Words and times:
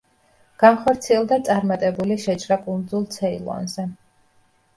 განხორციელდა 0.61 1.37
წარმატებული 1.49 2.17
შეჭრა 2.25 2.59
კუნძულ 2.65 3.07
ცეილონზე. 3.19 3.87